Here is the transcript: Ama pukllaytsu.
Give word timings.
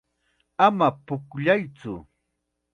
Ama 0.65 0.89
pukllaytsu. 1.05 1.93